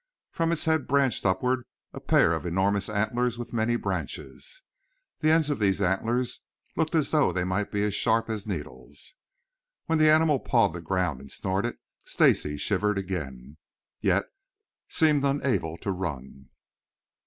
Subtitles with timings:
[0.31, 1.63] From its head branched upward
[1.93, 4.63] a pair of enormous antlers with many branches.
[5.19, 6.39] The ends of these antlers
[6.75, 9.13] looked as though they might be as sharp as needles.
[9.85, 13.57] When the animal pawed the ground and snorted Stacy shivered again,
[13.99, 14.25] yet
[14.89, 16.49] seemed unable to run.